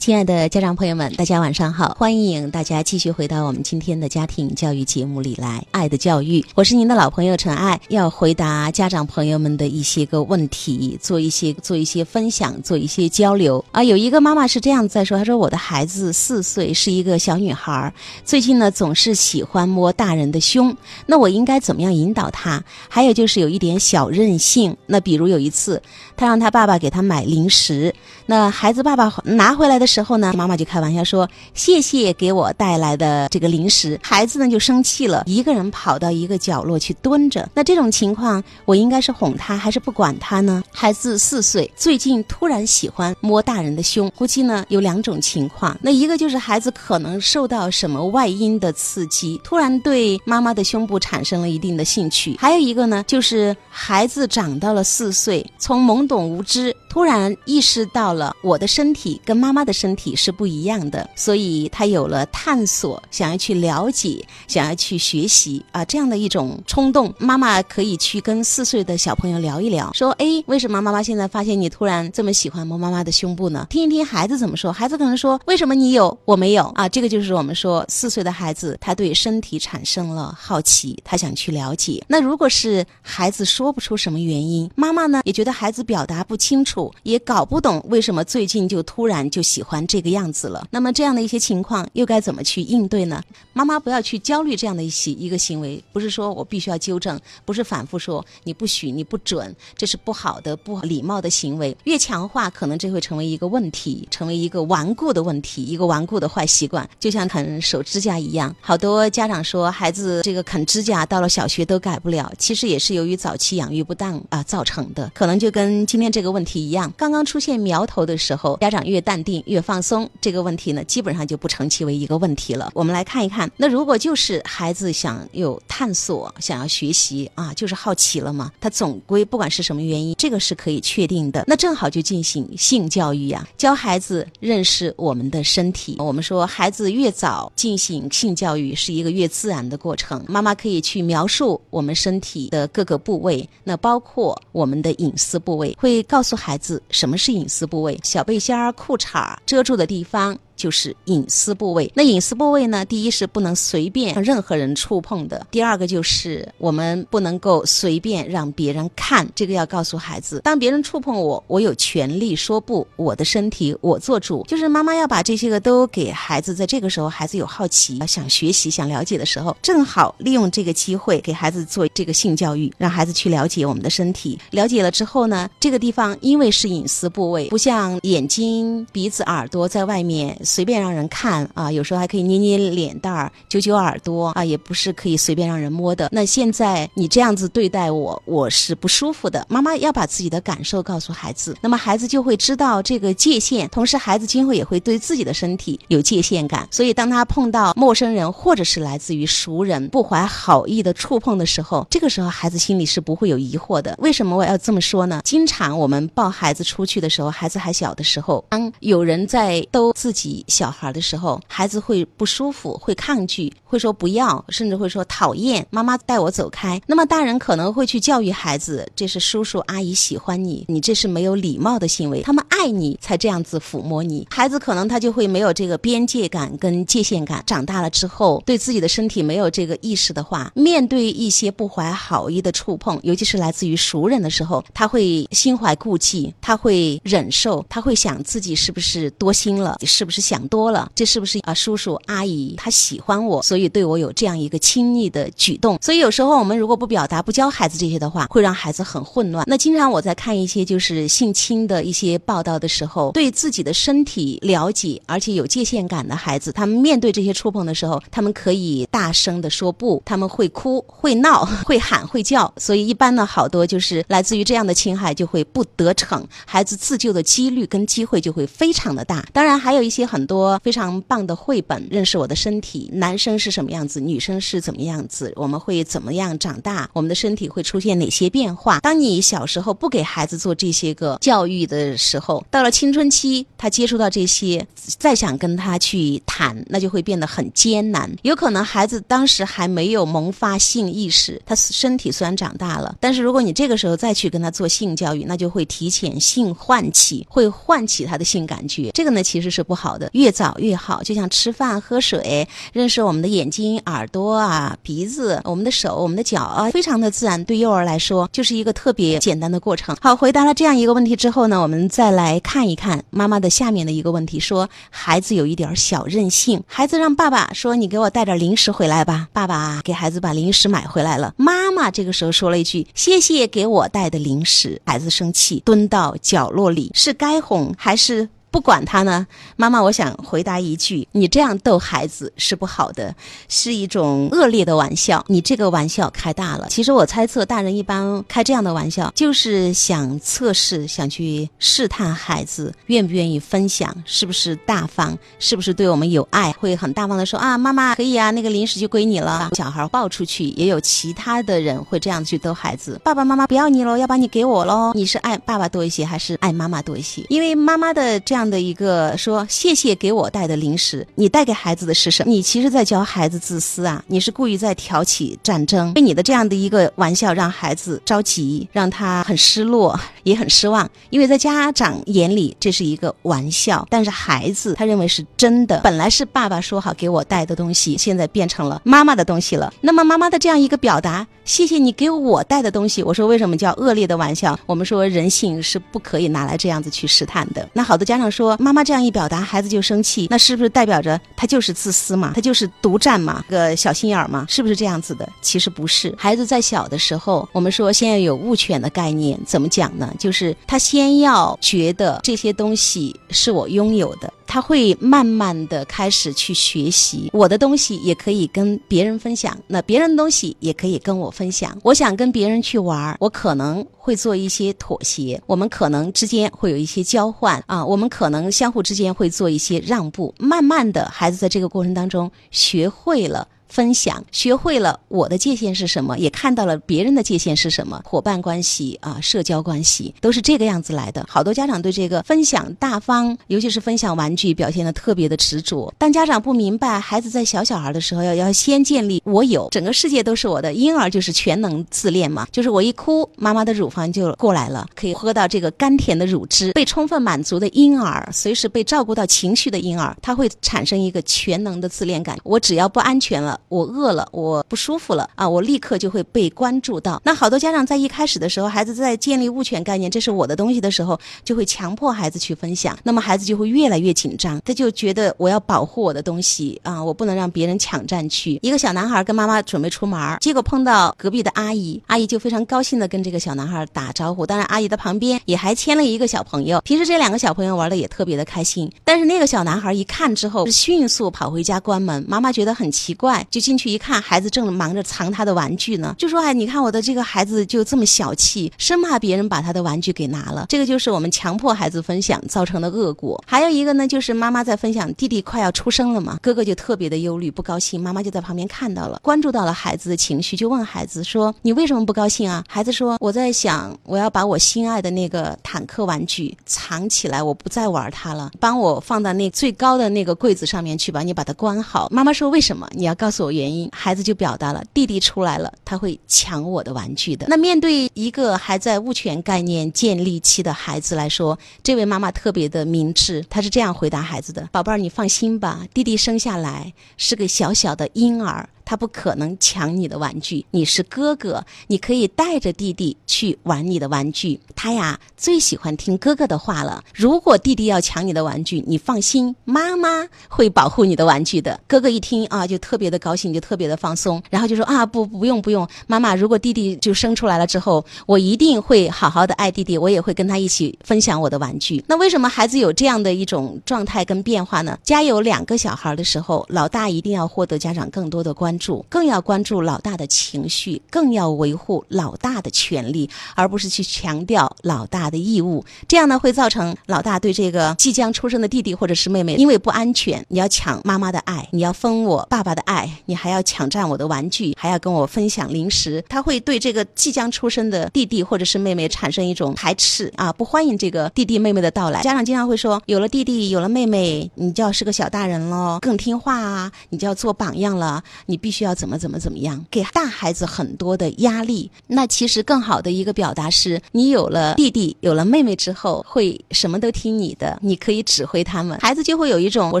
[0.00, 1.94] 亲爱的家长朋友们，大家晚上好！
[1.98, 13.84] 欢迎大家继续回到我们今天的家庭教育节目里来，《爱的教育》，我是您的老朋友陈爱，要回答家长朋友们的一些个问题，做一些做一些分享，做一些交流啊。
[13.84, 17.92] 有一个妈妈是这样在说，她说我的孩子四岁，是一个小女孩，
[18.24, 20.74] 最近呢总是喜欢摸大人的胸，
[21.04, 22.64] 那我应该怎么样引导她？
[22.88, 25.82] 还有就是有一点小任性，那比如有一次，
[26.16, 27.94] 她让她爸爸给她买零食，
[28.24, 29.89] 那孩子爸爸拿回来的。
[29.90, 37.48] 时候呢，妈妈就开玩笑说：“谢谢给我带来的这个零食。”孩子呢就生气了，一个人跑到一个角落去蹲着。
[37.52, 40.62] 那这种情况，我应该是哄他还是不管他呢？
[40.70, 45.76] 孩子四岁，最近突然喜欢摸大人的胸，估计呢有两种情况。
[45.82, 59.70] 那一个就是孩子可能受到什么外因的刺激，突然对妈妈的胸部产生了一定的兴趣；还有一个呢，就是孩子长到了四岁，从懵懂无知突然意识到了我的身体跟妈妈的。
[59.80, 67.14] 身体是不一样的，所以他有了探索，想要去了解，想要去学习啊，这样的一种冲动。
[67.18, 74.70] 妈妈可以去跟四岁的小朋友聊一聊，说：“哎，为什么妈妈现在发现你突然这么喜欢摸妈妈的胸部呢？”听一听孩子怎么说。
[74.70, 82.04] 孩子可能说：“为什么你有我没有啊？”这个就是我们说四岁的孩子，他对身体产生了好奇，他想去了解。
[82.06, 89.80] 那如果是孩子说不出什么原因，妈妈呢也觉得孩子表达不清楚，也搞不懂为什么最近就突然就喜欢。
[89.90, 93.20] 这个样子了，那么这样的一些情况又该怎么去应对呢？
[93.52, 101.76] 妈妈不要去焦虑这样的一些一个行为，不是说我必须要纠正，不是反复说你不许你不准，这是不好的不礼貌的行为。
[101.84, 108.54] 越强化，可能这会成为一个问题，成为一个顽固的问题，一个顽固的坏习惯，就像啃手指甲一样。
[108.60, 119.60] 好多家长说孩子这个啃指甲到了小学都改不了，其实也是由于早期养育不当啊造成的，可能就跟今天这个问题一样，刚刚出现苗头的时候，家长越淡定越。
[119.60, 122.70] 放松这个问题呢，基本上就不成其为一个问题了。
[122.74, 131.42] 我们来看一看，那如果就是孩子想有探索、想要学习啊，就是好奇了嘛，他总归不管是什么原因，这个是可以确定的。
[131.46, 135.96] 那正好就进行性教育呀，教孩子认识我们的身体。
[135.98, 140.22] 我们说，孩子越早进行性教育，是一个越自然的过程。
[140.28, 149.34] 妈妈可以去描述我们身体的各个部位，那包括我们的隐私部位，会告诉孩子什么是隐私部位，小背心儿、裤衩。
[149.46, 150.38] 遮住的地方。
[150.60, 151.90] 就是隐私部位。
[151.94, 152.84] 那隐私部位呢？
[152.84, 155.46] 第一是不能随便让任何人触碰的。
[155.50, 159.26] 第二个就是我们不能够随便让别人看。
[159.34, 162.86] 这个要告诉孩子，当别人触碰我，我有权利说不。
[162.96, 164.44] 我的身体我做主。
[164.46, 174.38] 就是妈妈要把这些个都给孩子，在这个时候，孩子有好奇、想学习、想了解的时候，正好利用这个机会给孩子做这个性教育，让孩子去了解我们的身体。
[174.50, 180.36] 了解了之后呢，这个地方因为是隐私部位，不像眼睛、鼻子、耳朵在外面。
[180.50, 186.08] 随便让人看啊，有时候还可以捏捏脸蛋儿、揪揪耳朵啊，也不是可以随便让人摸的。
[186.10, 189.46] 那现在你这样子对待我，我是不舒服的。
[189.48, 193.68] 妈妈要把自己的感受告诉孩子，那么孩子就会知道这个界限。
[193.68, 196.66] 同时，孩子今后也会对自己的身体有界限感。
[196.72, 203.94] 所以，当他碰到陌生人或者是来自于熟人不怀好意的触碰的时候，这个时候孩子心里是不会有疑惑的。
[203.98, 205.20] 为什么我要这么说呢？
[205.24, 210.39] 经常我们抱孩子出去的时候，孩子还小的时候，当有人在逗自己。
[210.48, 215.66] 小孩的时候，孩子会不舒服，会抗拒，会说不要，甚至会说讨厌。
[215.70, 216.80] 妈妈带我走开。
[216.86, 222.22] 那么大人可能会去教育孩子：这是叔叔阿姨喜欢你，你这是没有礼貌的行为。
[222.22, 224.26] 他们爱你才这样子抚摸你。
[224.30, 227.42] 孩子可能他就会没有这个边界感跟界限感。
[227.44, 240.20] 长大了之后，对自己的身体没有这个意识的话，面对一些不怀好意的触碰，尤其是来自于熟人的时候，他会心怀顾忌，他会忍受，他会想自己是不是多心了，是不是？
[240.30, 241.52] 想多了，这是不是啊？
[241.52, 245.76] 叔叔阿姨他喜欢我，所以对我有这样一个亲昵的举动。
[245.82, 249.44] 所以有时候我们如果不表达、不教孩子这些的话，会让孩子很混乱。
[249.48, 262.52] 那经常我在看一些就是性侵的一些报道的时候，对自己的身体了解而且有界限感的孩子，他们面对这些触碰的时候，他们可以大声的说不，他们会哭、会闹、会喊、会叫。
[262.56, 269.26] 所以一般呢，好多就是来自于这样的侵害就会不得逞，孩子自救的几率跟机会就会非常的大。
[269.32, 270.19] 当然还有一些很。
[270.20, 278.80] 很多非常棒的绘本，认识我的身体，男生是什么样子，女生是怎么样子，我们会怎么样长大，我们的身体会出现哪些变化。
[278.80, 284.66] 当你小时候不给孩子做这些个教育的时候，到了青春期，他接触到这些，
[284.98, 288.14] 再想跟他去谈，那就会变得很艰难。
[288.20, 298.90] 有可能孩子当时还没有萌发性意识，他身体虽然长大了，但是如果你这个时候再去跟他做性教育，那就会提前性唤起，会唤起他的性感觉。
[298.92, 301.02] 这个呢其实是不好的，越早越好。
[301.02, 307.42] 就像吃饭、喝水，认识我们的眼睛、耳朵啊、鼻子、我们的手、我们的脚啊，非常的自然。
[307.44, 309.96] 对幼儿来说，就是一个特别简单的过程。
[310.00, 328.28] 好，回答了这样一个问题之后呢，我们再来看一看妈妈的下面的一个问题：说孩子有一点小任性，孩子让爸爸说：“你给我带点零食回来吧。”爸爸给孩子把零食买回来了，妈妈这个时候说了一句：“谢谢给我带的零食。”孩子生气，蹲到角落里，是该哄还是？
[328.50, 329.26] 不管他呢，
[329.56, 333.14] 妈妈，我想回答一句：你这样逗孩子是不好的，
[333.48, 335.24] 是一种恶劣的玩笑。
[335.28, 336.66] 你这个玩笑开大了。
[336.68, 349.50] 其实我猜测，大人一般开这样的玩笑，就是想测试，想去试探孩子愿不愿意分享，是不是大方，是不是对我们有爱，会很大方的说啊，妈妈可以啊，那个零食就归你了。
[349.56, 354.90] 小孩抱出去，也有其他的人会这样去逗孩子：爸爸妈妈不要你喽，要把你给我喽。
[354.92, 357.24] 你是爱爸爸多一些，还是爱妈妈多一些？
[357.28, 358.39] 因为妈妈的这样。
[358.40, 362.32] 这样的一个说谢谢给我带的零食，你带给孩子的是什么？
[362.32, 364.02] 你其实在教孩子自私啊！
[364.06, 370.88] 你是故意在挑起战争，被你的这样的一个玩笑让孩子着急，让他很失落，也很失望。
[371.10, 375.78] 因为在家长眼里这是一个玩笑，但是孩子他认为是真的。
[375.80, 379.70] 本来是爸爸说好给我带的东西，现在变成了妈妈的东西了。
[379.82, 383.02] 那么妈妈的这样一个表达，谢谢你给我带的东西。
[383.02, 384.58] 我说为什么叫恶劣的玩笑？
[384.64, 387.68] 我们说人性是不可以拿来这样子去试探的。
[387.74, 388.29] 那好多家长。
[388.30, 392.32] 说妈妈这样一表达，孩子就生气，那是不是代表着他就是自私嘛？
[392.34, 393.44] 他就是独占嘛？
[393.48, 394.46] 个小心眼儿嘛？
[394.48, 395.28] 是不是这样子的？
[395.42, 396.14] 其实不是。
[396.16, 400.12] 孩子在小的时候，我们说先要有物权的概念，怎么讲呢？
[400.18, 404.32] 就是他先要觉得这些东西是我拥有的。
[404.50, 411.78] 他会慢慢的开始去学习，我的东西也可以跟别人分享，那别人的东西也可以跟我分享。
[411.84, 420.34] 我想跟别人去玩，我可能会做一些妥协，我们可能之间会有一些交换啊，我们可能相互之间会做一些让步。
[420.36, 423.46] 慢慢的，孩子在这个过程当中学会了。
[423.70, 428.02] 分享学会了我的界限是什么，也看到了别人的界限是什么。
[428.04, 431.24] 伙伴关系啊，社交关系都是这个样子来的。
[431.28, 435.92] 好多家长对这个分享大方，尤其是分享玩具，表现的特别的执着。
[435.96, 440.74] 当家长不明白，孩子在小小孩的时候要要先建立我有，整个世界都是我的。
[440.74, 446.72] 婴儿就是全能自恋嘛，就是我一哭，妈妈的乳房就过来了，可以喝到这个甘甜的乳汁。
[446.72, 452.38] 被充分满足的婴儿，随时被照顾到情绪的婴儿，他会产生一个全能的自恋感。
[452.42, 453.59] 我只要不安全了。
[453.68, 455.48] 我饿了，我不舒服了啊！
[455.48, 457.20] 我立刻就会被关注到。
[457.24, 462.98] 那好多家长在一开始的时候，孩子在建立物权概念，这是我的东西的时候，就会强迫孩子去分享。
[463.02, 468.58] 那么孩子就会越来越紧张，他就觉得我要保护我的东西啊，我不能让别人抢占去。
[468.62, 474.46] 一个小男孩跟妈妈准备出门，结果碰到隔壁的阿姨，阿姨就非常高兴的跟这个小男孩打招呼。
[474.46, 476.80] 当然，阿姨的旁边也还牵了一个小朋友。
[476.80, 478.90] 平时这两个小朋友玩的也特别的开心。
[479.04, 482.24] 但是那个小男孩一看之后，迅速跑回家关门。
[482.28, 483.46] 妈妈觉得很奇怪。
[483.50, 493.42] 就进去一看，孩子正忙着藏他的玩具呢，就说：“哎，你看我的这个孩子就这么小气，生怕别人把他的玩具给拿了。”这个就是我们强迫孩子分享造成的恶果。
[493.44, 512.88] 还有一个呢，就是妈妈在分享，弟弟快要出生了嘛，哥哥就特别的忧虑不高兴，妈妈就在旁边看到了，关注到了孩子的情绪，就问孩子说：“你为什么不高兴啊？”孩子说：“我在想，我要把我心爱的那个坦克玩具藏起来，我不再玩它了，帮我放到那最高的那个柜子上面去吧，你把它关好。”妈妈说：“为什么？
[512.92, 517.46] 你要告诉。”所原因，孩子就表达了弟弟出来了，他会抢我的玩具的。
[517.48, 534.58] 那面对一个还在物权概念建立期的孩子来说，这位妈妈特别的明智，她是这样回答孩子的：“宝贝儿，你放心吧，弟弟生下来是个小小的婴儿。”他不可能抢你的玩具，你是哥哥，你可以带着弟弟去玩你的玩具。
[534.74, 537.04] 他呀最喜欢听哥哥的话了。
[537.14, 541.78] 如果弟弟要抢你的玩具，你放心，妈妈会保护你的玩具的。
[541.86, 552.04] 哥哥一听啊，就特别的高兴，就特别的放松，然后就说啊不不用不用，妈妈，如果弟弟就生出来了之后，我一定会好好的爱弟弟，我也会跟他一起分享我的玩具。
[552.08, 554.98] 那为什么孩子有这样的一种状态跟变化呢？
[555.04, 558.76] 家有两个小孩的时候，老大一定要获得家长更多的关。
[558.80, 565.84] 注，更要关注老大的情绪，更要维护老大的权利，而不是去强调老大的义务。
[566.08, 582.22] 这样呢，会造成老大对这个即将出生的弟弟或者是妹妹，因为不安全，你要抢妈妈的爱，你要分我爸爸的爱，你还要抢占我的玩具，还要跟我分享零食，他会对这个即将出生的弟弟或者是妹妹产生一种排斥啊，不欢迎这个弟弟妹妹的到来。
[582.22, 591.90] 家长经常会说，有了弟弟，有了妹妹，你就要是个小大人喽，更听话啊，你就要做榜样了，你必须要怎么怎么怎么样，给大孩子很多的压力。
[592.06, 600.00] 那其实更好的一个表达是，你有了弟弟，有了妹妹之后，会什么都听你的，你可以指挥他们，孩子就会有一种我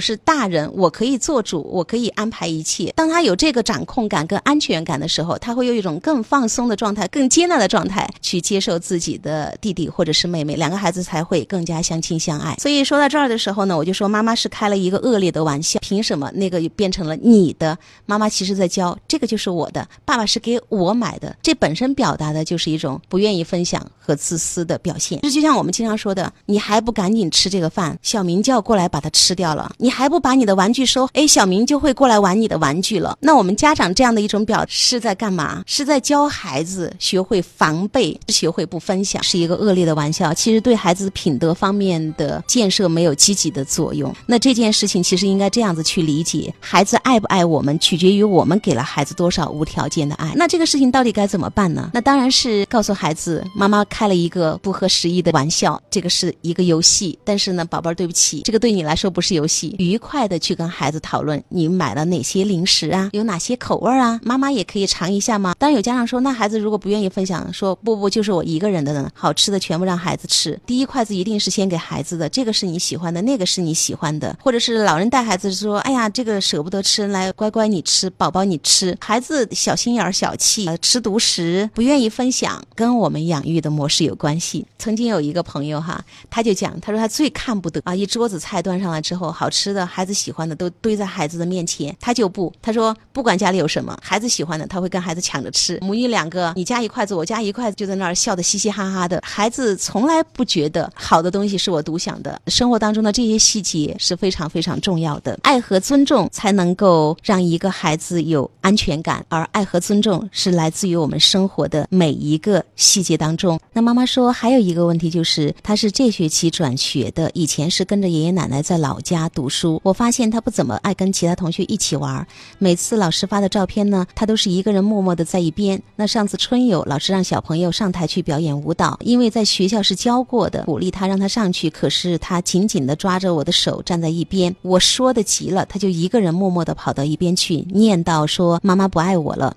[0.00, 2.92] 是大人，我可以做主，我可以安排一切。
[2.96, 12.56] 当他有这个掌控感跟安全感的时候，他会有一种更放松的状态，更接纳的状态去接受自己的弟弟或者是妹妹，两个孩子才会更加相亲相爱。
[12.56, 17.78] 所以说到这儿的时候呢，我就说妈妈是开了一个恶劣的玩笑，凭什么那个变成了你的？
[18.06, 25.20] 妈妈其实是在教，这个就是我的，爸爸是给我买的，这本身表达的就是一种不愿意分享和自私的表现。
[25.22, 33.16] 这就像我们经常说的，你还不赶紧吃这个饭，小明就要过来把它吃掉了；你还不把你的玩具收，哎，小明就会过来玩你的玩具了。
[33.20, 35.62] 那我们家长这样的一种表是在干嘛？
[35.66, 40.34] 是在教孩子学会防备，学会不分享，是一个恶劣的玩笑。
[40.34, 44.14] 其实对孩子品德方面的建设没有积极的作用。
[44.26, 50.32] 那这件事情其实应该这样子去理解：孩子爱不爱我们，取决于我我们给了孩子多少无条件的爱。
[50.34, 51.90] 那这个事情到底该怎么办呢？
[51.92, 57.18] 那当然是告诉孩子，妈妈开了一个不合时宜的玩笑，这个是一个游戏。
[57.22, 59.76] 但是呢，宝贝儿，对不起，这个对你来说不是游戏。
[59.78, 63.10] 愉快的去跟孩子讨论，你买了哪些零食啊？
[63.12, 64.18] 有哪些口味啊？
[64.22, 65.54] 妈妈也可以尝一下吗？
[65.58, 70.58] 当然有家长说，那孩子如果不愿意分享，说不不，就是我一个人的呢，好吃的全部让孩子吃。
[70.64, 78.96] 第一筷子一定是先给孩子的，这个是你喜欢的，那个是你喜欢的，或者是老人带孩子说，哎呀，这个舍不得吃，来乖乖你吃，宝宝宝你吃。
[79.00, 84.64] 孩子小心眼儿、小气，吃独食，不愿意分享，跟我们养育的模式有关系。
[84.78, 99.20] 曾经有一个朋友哈，他就讲，他说他最看不得啊，一桌子菜端上来之后，好吃的孩子喜欢的都堆在孩子的面前，他就不，他说不管家里有什么，孩子喜欢的他会跟孩子抢着吃，母女两个你夹一筷子，我夹一筷子，就在那儿笑得嘻嘻哈哈的。
[99.24, 113.58] 孩子从来不觉得好的东西是我独享的，生活当中的这些细节是非常非常重要的，爱和尊重才能够让一个孩子有安全感，而爱和尊重是来自于我们生活的每一个细节当中。
[113.72, 122.26] 那妈妈说还有一个问题就是，她是这学期转学的，以前是跟着爷爷奶奶在老家读书，我发现她不怎么爱跟其他同学一起玩，
[122.58, 125.80] 每次老师发的照片呢，她都是一个人默默的在一边。
[125.96, 134.54] 那上次春游，老师让小朋友上台去表演舞蹈，因为在学校是教过的，鼓励他让他上去，可是他紧紧的抓着我的手站在一边。
[134.62, 139.56] 我说的急了，他就一个人默默的跑到一边去，念叨到说妈妈不爱我了。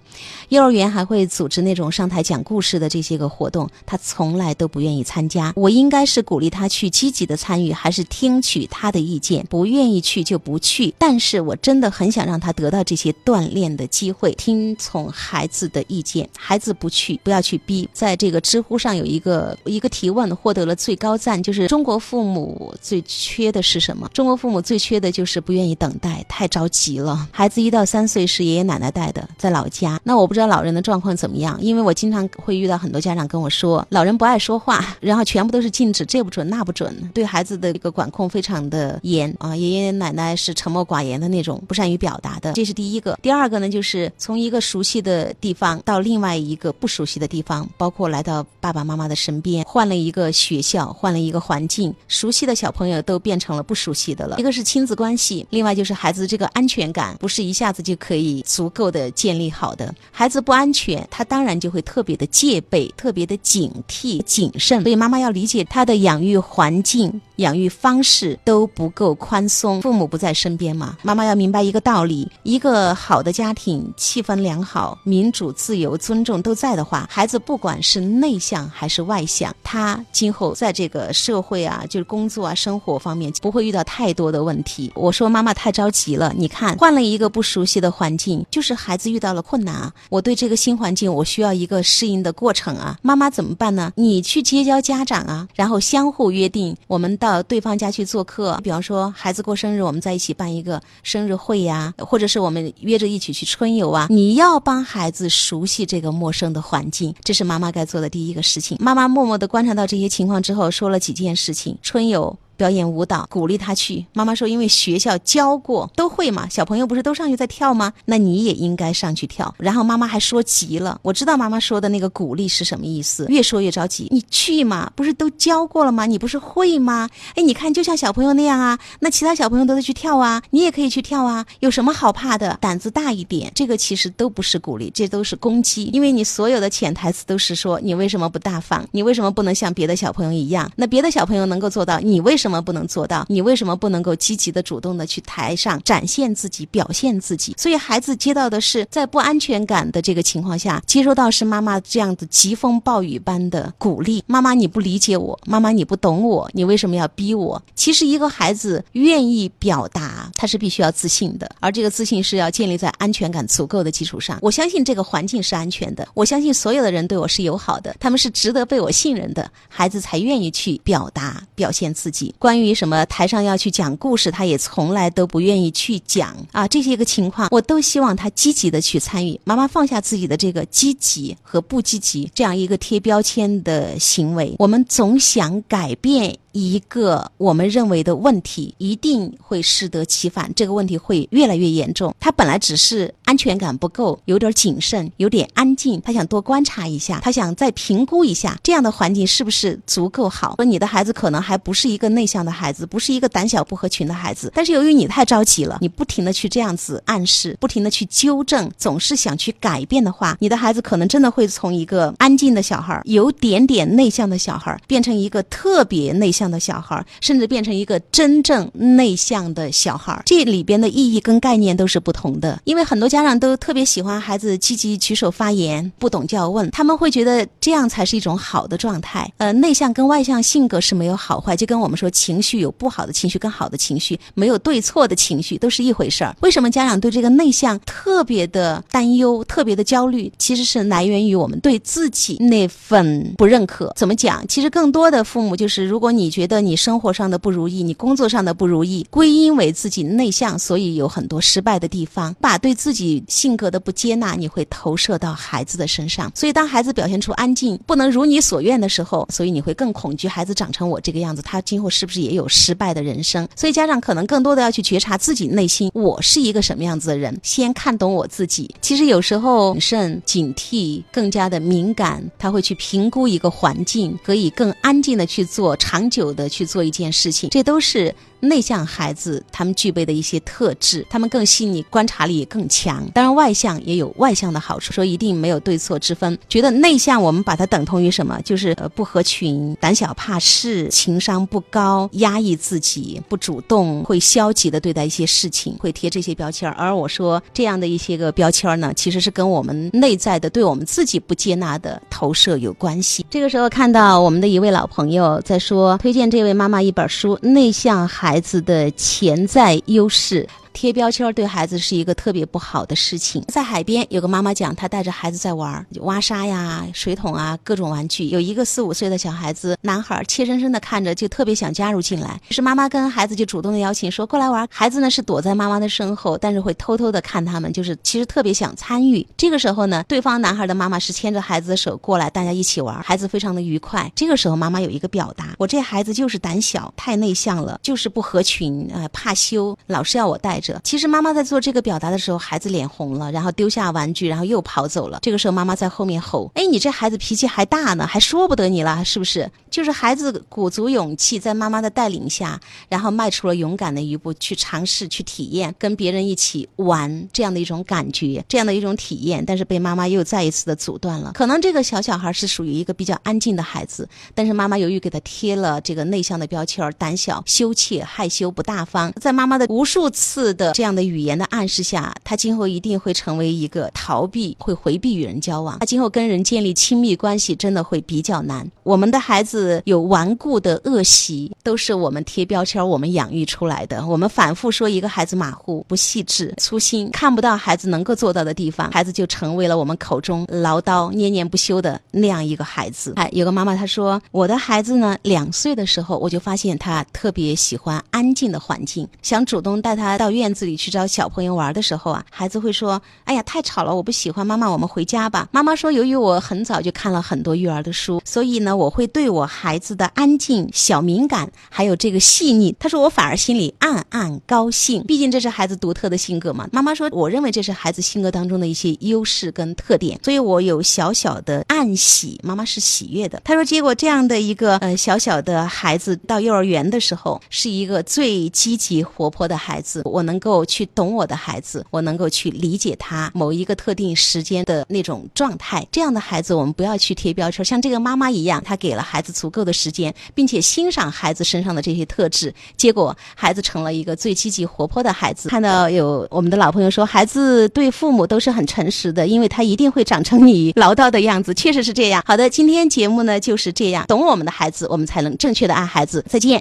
[0.50, 5.52] 幼儿园还会组织那种上台讲故事的这些个活动，他从来都不愿意参加。
[5.56, 9.44] 我应该是鼓励他去积极的参与，还是听取他的意见？
[9.50, 10.94] 不愿意去就不去。
[11.00, 16.30] 但是我真的很想让他得到这些锻炼的机会，听从孩子的意见。
[16.38, 17.90] 孩子不去，不要去逼。
[17.92, 24.08] 在这个知乎上有一个一个提问获得了最高赞，就是中国父母最缺的是什么？
[24.14, 27.28] 中国父母最缺的就是不愿意等待，太着急了。
[27.32, 30.00] 孩子一到三岁是爷爷奶奶带的，在老家。
[30.04, 39.56] 那我不知道老人的状况怎么样，因为我经常会遇到很多家长跟我说，老人不爱说话， 然后全部都是禁止，这不准那不准，对孩子的一个管控非常的严啊。
[39.56, 43.18] 爷爷奶奶是沉默寡言的那种，不善于表达的，这是第一个。
[43.22, 54.38] 第二个呢，就是从一个熟悉的地方到另外一个不熟悉的地方，包括来到爸爸妈妈的身边，换了一个学校，换了一个环境，熟悉的小朋友都变成了不熟悉的了。
[54.40, 59.94] 一个是亲子关系，另外就是孩子这个安全感，不是一下子就可以足够的建立好的。
[60.12, 64.82] 孩子不安全，他当然就会特别的戒备，特别的警惕、谨慎。
[64.82, 67.22] 所以妈妈要理解他的养育环境。
[67.38, 70.96] 养育方式都不够宽松，父母不在身边嘛。
[71.02, 84.92] 妈妈要明白一个道理：一个好的家庭，气氛良好，民主、自由、尊重都在的话，孩子不管是内向还是外向，他今后在这个社会啊，就是工作啊、生活方面不会遇到太多的问题。
[84.94, 89.94] 我说妈妈太着急了，你看换了一个不熟悉的环境，就是孩子遇到了困难啊。
[90.10, 92.96] 我对这个新环境，我需要一个适应的过程啊。
[93.02, 93.92] 妈妈怎么办呢？
[93.96, 97.18] 你去结交家长啊，然后相互约定，我们。
[97.24, 104.08] 到对方家去做客，比方说孩子过生日，我们在一起办一个生日会呀，或者是我们约着一起去春游啊。
[104.10, 108.76] 你要帮孩子熟悉这个陌生的环境，这是妈妈该做的第一个事情。
[108.82, 112.36] 妈妈默默的观察到这些情况之后，说了几件事情：春游。
[112.56, 114.06] 表演舞蹈，鼓励他去。
[114.14, 117.94] 妈妈说，因为学校教过，都会嘛，小朋友不是都上去在跳吗？
[118.06, 119.54] 那你也应该上去跳。
[119.58, 124.08] 然后妈妈还说急了，我知道妈妈说的那个鼓励是什么意思，越说越着急。
[124.12, 126.06] 你去嘛，不是都教过了吗？
[126.06, 127.10] 你不是会吗？
[127.36, 132.58] 哎，你看，就像小朋友那样啊，那其他小朋友都在去跳啊，你也可以去跳啊，有什么好怕的？
[132.62, 138.86] 胆子大一点，这个其实都不是鼓励，这都是攻击，因为你所有的潜台词都是说你为什么不大方？
[138.92, 140.72] 你为什么不能像别的小朋友一样？
[140.76, 143.26] 那别的小朋友能够做到，你为什什么不能做到？
[143.30, 147.56] 你为什么不能够积极的、主动的去台上展现自己、表现自己？
[147.58, 154.22] 所以孩子接到的是在不安全感的这个情况下，接收到是妈妈这样子疾风暴雨般的鼓励。
[154.28, 157.62] 妈妈，你不理解我，妈妈你不懂我，你为什么要逼我？
[157.76, 164.38] 其实一个孩子愿意表达，他是必须要自信的，而这个自信是要建立在安全感足够的基础上。
[164.42, 172.33] 我相信这个环境是安全的，我相信所有的人对我是友好的，他们是值得被我信任的，孩子才愿意去表达、表现自己。
[172.40, 176.68] 关于什么台上要去讲故事，他也从来都不愿意去讲啊。
[176.68, 179.40] 这些个情况，我都希望他积极的去参与。
[179.44, 186.38] 妈妈放下自己的这个积极和不积极这样一个贴标签的行为，我们总想改变。
[186.54, 192.16] 一个我们认为的问题一定会适得其反，这个问题会越来越严重。
[192.20, 200.56] 他本来只是安全感不够，有点谨慎，有点安静，他想多观察一下，他想再评估一下这样的环境是不是足够好。
[200.58, 216.43] 说你的孩子可能还不是一个内向的孩子，不是一个胆小不合群的孩子，但是由于你太着急了，你不停的去这样子暗示，不停的去纠正，总是想去改变的话，你的孩子可能真的会从一个安静的小孩，有点点内向的小孩，变成一个特别内向。
[216.50, 222.62] 的小孩，甚至变成一个真正内向的小孩，这里边的意义跟概念都是不同的。
[222.64, 229.32] 因为很多家长都特别喜欢孩子积极举手发言，不懂就要问，他们会觉得这样才是一种好的状态。
[229.38, 236.36] 呃，内向跟外向性格是没有好坏，就跟我们说情绪有不好的情绪跟好的情绪，没有对错的情绪，都是一回事儿。
[236.42, 240.32] 为什么家长对这个内向特别的担忧，特别的焦虑？
[240.38, 243.94] 其实是来源于我们对自己那份不认可。
[243.96, 244.46] 怎么讲？
[244.48, 252.36] 其实更多的父母就是，如果你觉得你生活上的不如意，你工作上的不如意，归因为自己内向，所以有很多失败的地方。
[252.42, 256.32] 把对自己性格的不接纳，你会投射到孩子的身上。
[256.34, 263.48] 所以当孩子表现出安静，不能如你所愿的时候，所以你会更恐惧孩子长成我这个样子，他今后是不是也有失败的人生？
[263.56, 268.74] 所以家长可能更多的要去觉察自己内心，我是一个什么样子的人，先看懂我自己。
[268.82, 276.23] 其实有时候谨慎、警惕，更加的敏感，他会去评估一个环境，可以更安静的去做长久。
[276.24, 278.16] 有的去做一件事情，这都是。
[278.44, 283.10] 内向孩子他们具备的一些特质，他们更细腻，观察力也更强。
[283.14, 286.38] 当然，外向也有外向的好处，说一定没有对错之分。
[286.50, 288.38] 觉得内向，我们把它等同于什么？
[288.44, 296.70] 就是呃不合群、胆小怕事、情商不高、压抑自己、不主动、会消极的对待一些事情，会贴这些标签。
[296.72, 303.26] 而我说这样的一些个标签呢，其实是跟我们内在的对我们自己不接纳的投射有关系。
[303.30, 308.32] 这个时候看到我们的一位老朋友在说，推荐这位妈妈一本书《内向孩》。
[308.34, 310.50] 孩子的潜在优势。
[310.74, 313.42] 贴标签对孩子是一个特别不好的事情。
[313.48, 318.26] 在海边，有个妈妈讲，她带着孩子在玩挖沙呀、水桶啊，各种玩具。
[318.26, 322.42] 有一个四五岁的小孩子，男孩，怯生生的看着，就特别想加入进来。
[322.50, 329.26] 于是妈妈跟孩子就主动的邀请说：“过来玩。”孩子呢是躲在妈妈的身后，但是会偷偷的看他们，就是其实特别想参与。
[329.38, 334.12] 这个时候呢，对方男孩的妈妈是牵着孩子的手过来，大家一起玩，孩子非常的愉快。
[334.16, 345.20] 这个时候妈妈有一个表达：“我这孩子就是胆小，太内向了，就是不合群，呃，怕羞，老是要我带。”其实妈妈在做这个表达的时候，孩子脸红了，然后丢下玩具，然后又跑走了。
[345.22, 359.44] 这个时候妈妈在后面吼：“哎，你这孩子脾气还大呢，还说不得你了，是不是？”就是孩子鼓足勇气，在妈妈的带领下，然后迈出了勇敢的一步，去尝试、去体验跟别人一起玩这样的一种感觉，这样的一种体验。
[359.44, 361.32] 但是被妈妈又再一次的阻断了。
[361.34, 370.53] 可能这个小小孩是属于一个比较安静的孩子，但是妈妈由于给他贴了这个内向的标签，胆小、羞怯、害羞、不大方，在妈妈的无数次。
[370.54, 375.80] 的这样的语言的暗示下，他今后一定会成为一个逃避、会回避与人交往。
[375.80, 378.70] 他今后跟人建立亲密关系，真的会比较难。
[378.84, 384.06] 我们的孩子有顽固的恶习，都是我们贴标签、我们养育出来的。
[384.06, 393.14] 我们反复说一个孩子马虎、不细致、粗心，看不到孩子能够做到的地方，孩子就成为了我们口中唠叨、念念不休的那样一个孩子。
[393.16, 400.43] 哎，有个妈妈她说，我的孩子呢，两岁的时候我就发现他特别喜欢安静的环境，想主动带他到院。
[400.44, 415.02] 院子里去找小朋友玩的时候啊，孩子会说：“哎呀，太吵了，我不喜欢，妈妈，我们回家吧。”妈妈说：“由于我很早就看了很多育儿的书，所以呢，我会对我孩子的安静、小敏感，还有这个细腻，他说我反而心里暗暗高兴。
[415.04, 422.38] 毕竟这是孩子独特的性格嘛。”妈妈说：“我认为这是孩子性格当中的一些优势跟特点，所以我有小小的暗喜。
[422.44, 430.02] 妈妈是喜悦的。”他说：“结果这样的一个呃小小的孩子到幼儿园的时候，是一个最积极活泼的孩子。
[430.04, 435.86] 我能能够去懂我的孩子，我能够去理解他某一个特定时间的那种状态。
[435.92, 442.52] 这样的孩子，我们不要去贴标签，像这个妈妈一样，她给了孩子足够的时间，并且欣赏孩子身上的这些特质。
[442.76, 445.50] 结果孩子成了一个最积极活泼的孩子。
[445.50, 451.54] 看到有我们的老朋友说，孩子对父母都是很诚实的，因为他一定会长成你唠叨的样子。
[451.54, 452.24] 确实是这样。
[452.26, 456.26] 好的，今天节目呢就是这样，懂我们的孩子，我们才能正确的爱孩子。
[456.28, 456.52] 再见。